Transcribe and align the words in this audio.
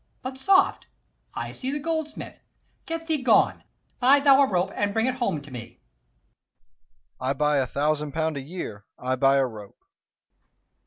But, 0.23 0.35
soft! 0.39 0.87
I 1.35 1.51
see 1.51 1.69
the 1.69 1.77
goldsmith. 1.77 2.39
Get 2.87 3.05
thee 3.05 3.21
gone; 3.21 3.63
Buy 3.99 4.19
thou 4.19 4.41
a 4.41 4.47
rope, 4.49 4.71
and 4.73 4.95
bring 4.95 5.05
it 5.05 5.13
home 5.13 5.43
to 5.43 5.51
me. 5.51 5.79
20 7.19 7.19
Dro. 7.19 7.27
E. 7.27 7.29
I 7.29 7.33
buy 7.33 7.57
a 7.57 7.67
thousand 7.67 8.11
pound 8.11 8.35
a 8.35 8.41
year: 8.41 8.83
I 8.97 9.15
buy 9.15 9.35
a 9.35 9.45
rope. 9.45 9.77